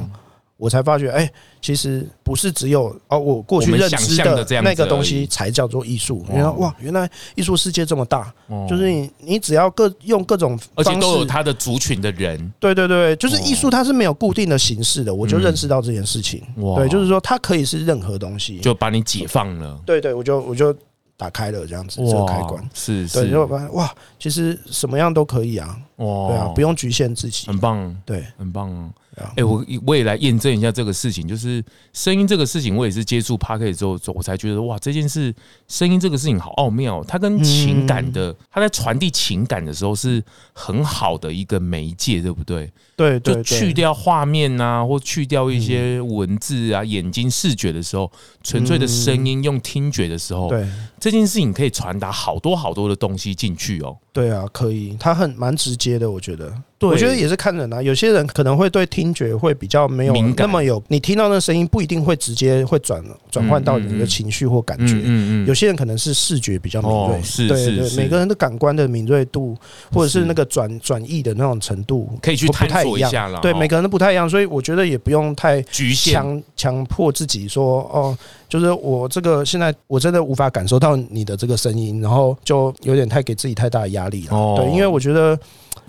[0.62, 1.28] 我才发觉，哎，
[1.60, 6.24] 其实不是只有哦，我过去认知的那个东西才叫做艺术。
[6.30, 8.32] 原来哇，原来艺术世界这么大，
[8.70, 12.54] 就是你你只要各用各种方式，而且都有他的族群的人。
[12.60, 16.44] 对对对，就是艺术它是没有固定的形式的，我就认识到这件事情。
[16.76, 19.82] 对，就是说它可以是任何东西，就把你解放了。
[19.84, 20.72] 对对，我就我就。
[21.18, 22.68] 打开了这样子，这个开关。
[22.74, 28.76] 是是，对，就发现哇，其实什么样都可以啊，哇，对啊，不用局限自己，很棒，对，很棒。
[28.76, 28.90] 啊。
[29.36, 35.34] 哎，我我也来验证一下这个事情，就是声音这个事情，我也是接触 p a r k e t 之后，我才觉得哇，这件事
[35.68, 42.72] 声音这个事情好奥妙，它跟情感的，它在传递情感的时候是很好的一个媒介，对不对？
[42.96, 48.10] 对，就去掉画面啊，或去掉一些文字啊，眼睛视觉的时候，
[48.44, 50.66] 纯粹的声音用听觉的时候，对，
[51.00, 53.98] 这件事情可以传达好多好多的东西进去哦。
[54.14, 56.54] 对啊，可以，它很蛮直接的，我觉得。
[56.78, 64.94] 对，我觉得也是看人啊，有些人可能会对听觉会比较没有那么有，你听到那声音不一定会直接会转转换到你的情绪或感觉。
[64.96, 65.48] 嗯嗯。
[65.48, 69.56] 有些人可能是视觉比较敏锐，是对对，每个人的感官的敏锐度
[69.92, 73.40] 或者是那个转转译的那种程度，可以去探索一下了。
[73.42, 84.56] 对，每个人都不太一样，所以我觉得也不用太局限，强强迫自己说哦，就是我这个现在我真的无法感受到你的这个声音，然后就有点太给自己太大的压力了。
[84.58, 85.38] 对，因为我觉得。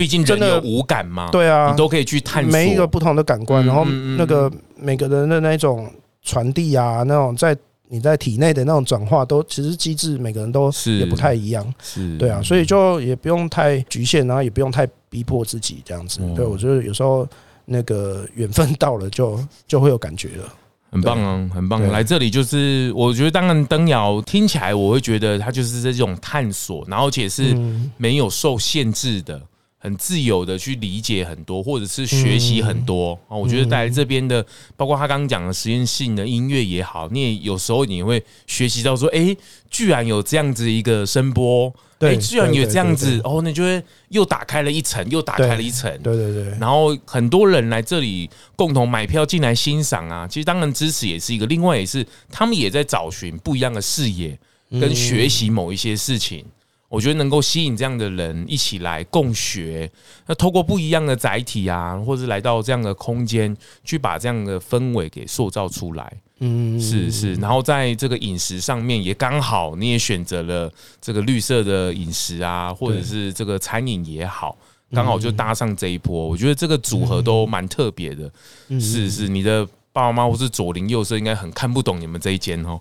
[0.03, 3.85] 毕竟真的有五感嘛，对啊，你都可以去探索每一个不同的感官，然后
[4.17, 5.89] 那个每个人的那种
[6.21, 7.55] 传递啊，那种在
[7.87, 16.19] 你在体内的那种转化，都其实机制每个人都也不太一样，是，对啊，所以就也不用太局限，然后也不用太逼迫自己这样子。
[16.35, 17.25] 对，我觉得有时候
[17.63, 20.43] 那个缘分到了，就就会有感觉了。
[20.91, 21.81] 很棒啊，很棒！
[21.87, 27.57] 来这里就是，我觉得当然灯瑶听起来，我会觉得它就是这种探索，然后而且是
[27.97, 29.41] 没有受限制的。
[29.83, 33.35] 很自由的去理解很多，或者是学习很多啊。
[33.35, 34.45] 我觉得带来这边的，
[34.77, 39.35] 包括他刚刚讲的实验性的音乐也好，你也有时候你会学习到说，哎，
[39.69, 46.57] 居然有这样子一个声波，哎，居然有这样子，哦，那就会又打开了一层，又打开了一层，对对对。
[46.61, 54.39] 然后很多人来这里共同买票进来欣赏啊，其实当然支持也是一个，另外也是他们也在找寻不一样的视野
[54.71, 56.45] 跟学习某一些事情。
[56.93, 59.89] 我觉得能够吸引这样的人一起来共学，
[60.27, 66.13] 那透过不一样的载体啊，或者来到这样的空间，去把这样的氛围给塑造出来。
[66.37, 67.33] 嗯，是是。
[67.35, 74.55] 然后在这个饮食上面，也刚好你也选择了这个绿色的饮食啊，或者是这个餐饮也好，
[74.91, 76.27] 刚好就搭上这一波。
[76.27, 78.31] 我觉得这个组合都蛮特别的。
[78.79, 82.79] 是是，你的爸爸妈妈或是左邻右舍应该很看不懂你们这一间哦，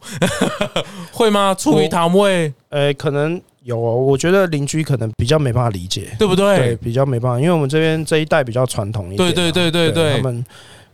[1.11, 1.55] 会吗？
[1.55, 3.41] 出于他们会，呃，可能。
[3.65, 6.57] 有哦，我觉得邻居可能比较没办法理解，对不对？
[6.59, 10.45] 对，比较没办法，因为我们这边这一代比较传统一点，对对对对对，他们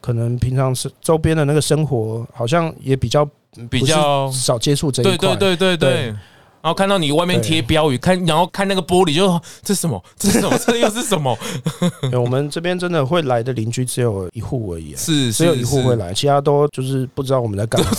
[0.01, 3.29] 可能平常是周边的那个生活，好像也比较
[3.71, 5.17] 比较少接触这一块。
[5.17, 5.91] 对对对对对。
[6.11, 6.15] 对
[6.61, 10.03] 然后看到你外面贴标语，看然后看那个玻璃就，就 这是什么？
[10.19, 10.59] 这是什么？
[10.67, 11.39] 这又是什么？
[12.13, 17.91] 我们这边真的会来的邻居只有一户而已，是只有一户会来，其他都就是不知道我们在干嘛。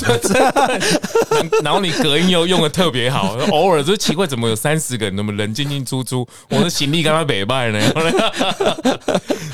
[1.63, 7.79] 然后你隔音又用的特别好，偶尔就奇怪怎么有三十个人，那么人进进出出，我的行李刚刚北拜呢？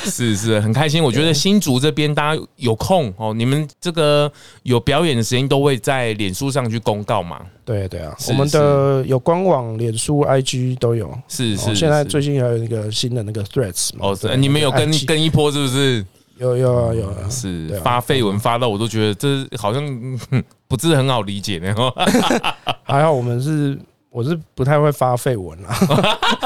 [0.03, 1.03] 是是，很开心。
[1.03, 4.31] 我觉得新竹这边大家有空哦，你们这个
[4.63, 7.39] 有表演的时间都会在脸书上去公告嘛？
[7.65, 11.11] 对对啊，我们的有官网、脸书、IG 都有。
[11.27, 14.05] 是是，现在最近还有那个新的那个 Threads 嘛？
[14.07, 16.05] 哦，你们有跟跟一波是不是？
[16.37, 19.83] 有有啊有啊，是发绯闻发到我都觉得这好像
[20.67, 21.73] 不是很好理解呢。
[22.83, 23.77] 还好我们是。
[24.15, 25.77] 我是不太会发废文啦，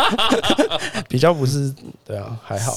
[1.08, 1.72] 比较不是
[2.04, 2.76] 对啊，还好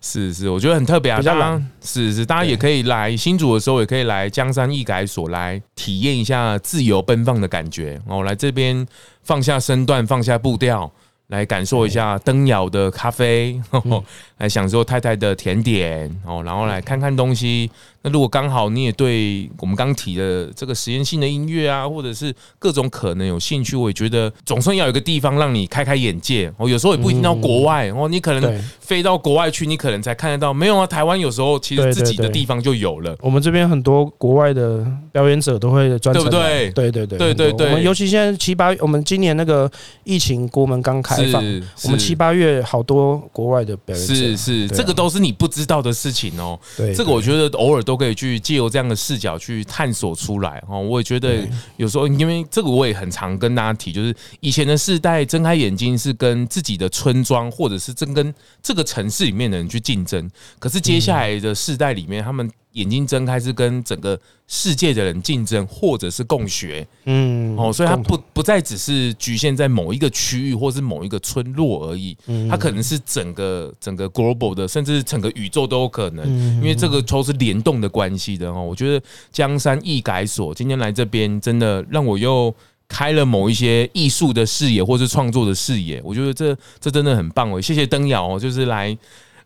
[0.00, 1.18] 是是，我觉得很特别啊。
[1.18, 8.24] 比较是是，大家也可以来新竹的时候，也可以来江山易改所来体验一下自由奔放的感觉哦。
[8.24, 8.84] 来这边
[9.22, 10.90] 放下身段，放下步调，
[11.28, 13.62] 来感受一下灯窑的咖啡，
[14.38, 17.70] 来享受太太的甜点哦，然后来看看东西。
[18.02, 26.52] 那如果刚好你也对我们刚提的这个实验性的音乐啊，或者是各种可能有兴趣，我也觉得总算要有一个地方让你开开眼界。
[26.56, 30.52] 哦，有时候也不一定到国外哦，你可能飞到国外去，你可能才看得到。
[30.52, 33.16] 没有啊，台湾有时候其实自己的地方就有了。
[33.20, 36.70] 我们这边很多国外的表演者都会专程，对不对？
[36.72, 37.66] 对对对对对对。
[37.68, 39.70] 我们尤其现在七八月，我们今年那个
[40.02, 41.40] 疫情国门刚开放，
[41.84, 46.58] 我们七八月好多国外的表演者，是是，这个都是你不知道的事情哦。
[46.76, 47.91] 对，这个我觉得偶尔都。
[47.92, 62.50] 都可以去借由这样的视角去探索出来哦，我也觉得有时候，因为这个我也很常跟大家提，就是以前的世代睁开眼睛是跟自己的村庄或者是正跟这个城市里面的人去竞争，可是接下来的世代里面，他们。
[62.72, 78.62] 眼睛睁开是跟整个世界的人竞争，或者是共学，嗯，哦，所以它不不再只是局限在某一个区域或是某一个村落而已，嗯它可能是整个整个 global 的，甚至整个宇宙都有可能，因为这个都是联动的关系的哦。
[78.62, 82.54] 我觉得江山易改所今天来这边，真的让我又
[82.88, 86.00] 开了某一些艺术的视野，或是创作的视野。
[86.04, 88.96] 我觉得这这真的很棒哦，谢谢灯瑶哦，就是来。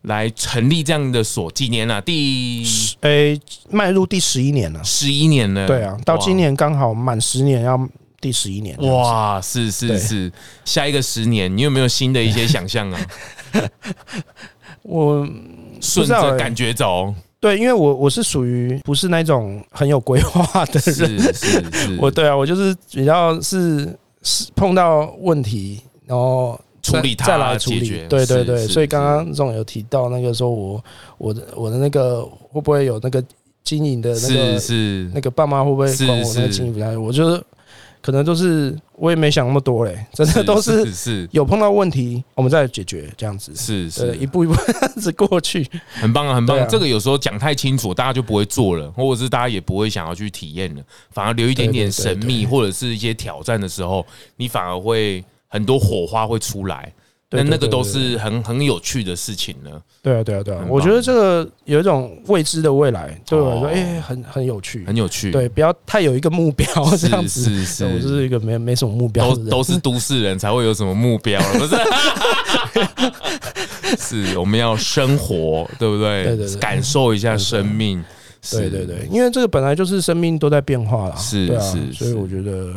[0.03, 2.01] 来成立这样的所几年了、啊？
[2.01, 2.63] 第
[3.01, 3.39] 诶，
[3.69, 5.67] 迈、欸、入第十一年了，十一年了。
[5.67, 7.77] 对啊，到今年刚好满十年，要
[8.21, 8.77] 第十一年。
[8.77, 10.31] 哇，是是是，
[10.63, 12.99] 下一个十年，你有没有新的一些想象啊？
[14.83, 15.27] 我
[15.81, 17.13] 顺着感觉走。
[17.39, 21.97] 对，因为我我是属于不是那种很有规划的人，是是是。
[22.01, 26.59] 我对啊，我就是比较是是碰到问题，然后。
[26.81, 30.83] 处理它，再来处理，对对对，所以刚刚总有提到那个说，我
[31.17, 33.23] 我的我的那个会不会有那个
[33.63, 36.95] 经营的那个是是那个爸妈会不会管我那个经营不下去？
[36.95, 37.43] 我觉得
[38.01, 46.65] 可能都是我也没想那么多嘞，真的都是是有碰到问题，我们再解决这样子，是是一步一步 这样子过去，很棒啊，很棒。
[46.69, 54.05] 这个有时候讲太清楚，大家就不会做了，或者是大家也不会想要去体验了，反而留一点点神秘或者是一些挑战的时候，
[54.37, 55.21] 你反而会。
[55.47, 56.93] 很多火花会出来，
[57.29, 59.69] 那那个都是很很有趣的事情呢。
[60.01, 65.31] 对啊，对啊，对啊，我觉得这个有一种未知的未来，对我来说，哎，很很有趣，很有趣。
[65.31, 66.65] 对，不要太有一个目标
[66.97, 67.43] 这样子。
[67.43, 71.75] 是是，我就是一个没没什么目标，都都是都市人才会有什么目标， 不是？
[73.97, 76.23] 是，我们要生活，对不对？
[76.23, 78.03] 对对，感受一下生命。
[78.49, 81.15] 对对对，因为这个本来就是生命都在变化啦。
[81.17, 82.73] 是是，所以我觉得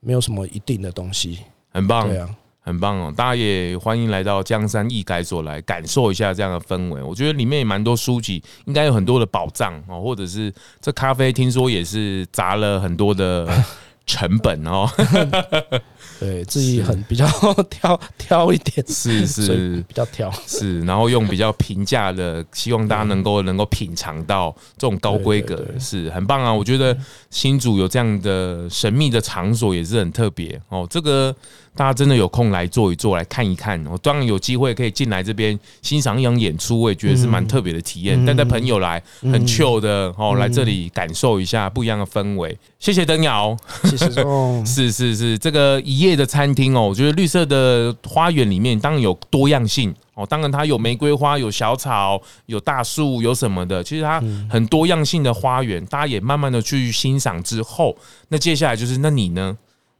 [0.00, 1.38] 没有什么一定的东西。
[1.76, 2.26] 很棒，对啊，
[2.62, 3.12] 很棒哦！
[3.14, 7.02] 大家也欢迎来到江山易改所来感受一下这样的氛围。
[7.02, 10.50] 我觉得里面也蛮多书籍，应该有很多的宝藏哦，或者是
[10.80, 13.46] 这咖啡，听说也是砸了很多的
[14.06, 14.88] 成本哦。
[16.18, 17.26] 对自己很比较
[17.68, 26.50] 挑挑一点，是是比较挑，是然后用比较平价的，希望大家能够能够品尝到这种高规格，是很棒啊！
[26.50, 26.96] 我觉得
[27.28, 31.36] 新竹有这样的神秘的场所也是很特别哦，这个。
[31.76, 33.80] 大家真的有空来坐一坐，来看一看。
[33.86, 38.24] 我当然有机会可以进来这边欣赏一场演出，我也觉得是蛮特别的体验。
[38.24, 42.58] 带带朋友来，很 chill 的哦，来这里感受一下不一样的氛围。
[42.78, 43.54] 谢谢灯瑶，
[43.84, 44.10] 谢谢。
[44.64, 53.84] 是是是，这个一夜的餐厅哦，我觉得绿色的花园里面当然有多样性哦，当然它有玫瑰花，有小草，有大树，有什么的。
[53.84, 57.94] 其实它很多样性的花园，大家也慢慢的去欣赏之后，
[58.28, 59.56] 那接下来就是那你呢？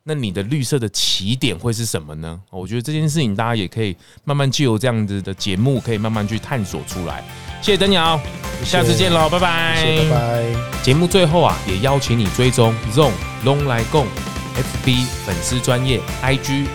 [0.09, 2.41] 那你的绿色的起点会是什么呢？
[2.51, 7.25] 我觉得这件事情大家也可以慢慢借由这样子的节目，可以慢慢去探索出来。
[7.61, 8.21] 谢谢灯窑。
[8.65, 10.45] 下次见喽，拜拜，拜拜。
[10.81, 13.11] 节目最后啊，也邀请你追踪 ZONG
[13.45, 14.07] 咙来共
[14.55, 16.67] FB 粉丝专业 IG，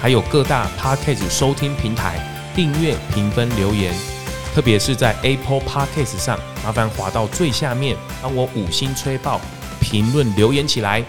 [0.00, 2.18] 还有各大 Podcast 收听平台
[2.56, 3.94] 订阅、评分、留言，
[4.52, 9.40] 特别是在 Apple Podcast 上，麻烦滑到最下面，帮我五星吹爆，
[9.80, 11.04] 评论留言起来，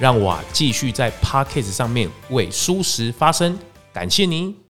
[0.00, 3.56] 让我继续在 Podcast 上面为舒适发声。
[3.92, 4.59] 感谢您。